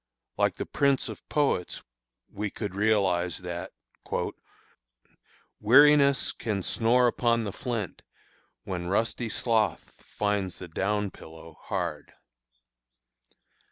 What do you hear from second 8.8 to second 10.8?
rusty sloth Finds the